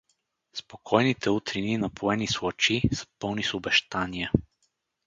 Спокойните 0.53 1.29
утрини, 1.29 1.77
напоени 1.77 2.27
с 2.27 2.41
лъчи, 2.41 2.81
са 2.93 3.05
пълни 3.19 3.43
с 3.43 3.53
обещания. 3.53 4.31